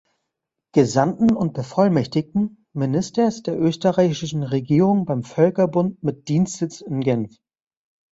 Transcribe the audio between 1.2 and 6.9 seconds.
und bevollmächtigten Ministers der österreichischen Regierung beim Völkerbund mit Dienstsitz